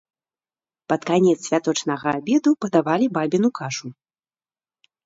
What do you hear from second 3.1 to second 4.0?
бабіну кашу.